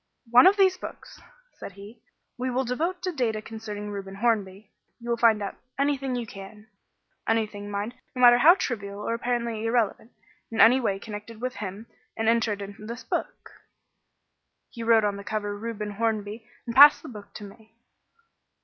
"One 0.31 0.47
of 0.47 0.57
these 0.57 0.77
books," 0.79 1.21
said 1.59 1.73
he, 1.73 2.01
"we 2.35 2.49
will 2.49 2.63
devote 2.65 3.03
to 3.03 3.11
data 3.11 3.39
concerning 3.39 3.91
Reuben 3.91 4.15
Hornby. 4.15 4.71
You 4.99 5.11
will 5.11 5.15
find 5.17 5.43
out 5.43 5.57
anything 5.77 6.15
you 6.15 6.25
can 6.25 6.65
anything, 7.27 7.69
mind, 7.69 7.93
no 8.15 8.21
matter 8.23 8.39
how 8.39 8.55
trivial 8.55 8.99
or 9.07 9.13
apparently 9.13 9.63
irrelevant 9.63 10.11
in 10.49 10.59
any 10.59 10.79
way 10.79 10.97
connected 10.97 11.39
with 11.39 11.57
him 11.57 11.85
and 12.17 12.27
enter 12.27 12.53
it 12.53 12.63
in 12.63 12.77
this 12.87 13.03
book." 13.03 13.51
He 14.71 14.81
wrote 14.81 15.03
on 15.05 15.17
the 15.17 15.23
cover 15.23 15.55
"Reuben 15.55 15.91
Hornby" 15.91 16.47
and 16.65 16.75
passed 16.75 17.03
the 17.03 17.07
book 17.09 17.35
to 17.35 17.43
me. 17.43 17.75